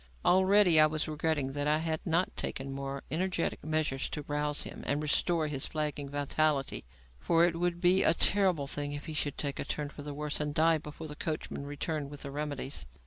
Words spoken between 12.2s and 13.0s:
the remedies.